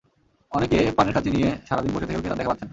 অনেকে 0.51 0.79
পানের 0.97 1.13
খঁাচি 1.13 1.29
নিয়ে 1.31 1.49
সারা 1.67 1.81
দিন 1.81 1.91
বসে 1.93 2.07
থেকেও 2.07 2.21
ক্রেতার 2.21 2.39
দেখা 2.39 2.49
পাচ্ছেন 2.49 2.65
না। 2.65 2.69